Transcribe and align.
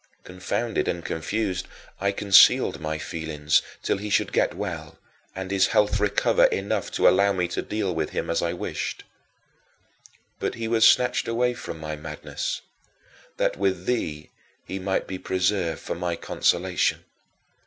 Confounded 0.23 0.87
and 0.87 1.05
confused, 1.05 1.67
I 1.99 2.11
concealed 2.11 2.79
my 2.81 2.97
feelings 2.97 3.61
till 3.83 3.97
he 3.99 4.09
should 4.09 4.33
get 4.33 4.55
well 4.55 4.97
and 5.35 5.51
his 5.51 5.67
health 5.67 5.99
recover 5.99 6.45
enough 6.45 6.89
to 6.93 7.07
allow 7.07 7.33
me 7.33 7.47
to 7.49 7.61
deal 7.61 7.93
with 7.93 8.09
him 8.09 8.27
as 8.27 8.41
I 8.41 8.51
wished. 8.53 9.03
But 10.39 10.55
he 10.55 10.67
was 10.67 10.87
snatched 10.87 11.27
away 11.27 11.53
from 11.53 11.77
my 11.79 11.95
madness, 11.95 12.61
that 13.37 13.57
with 13.57 13.85
thee 13.85 14.31
he 14.65 14.79
might 14.79 15.05
be 15.05 15.19
preserved 15.19 15.81
for 15.81 15.93
my 15.93 16.15
consolation. 16.15 17.05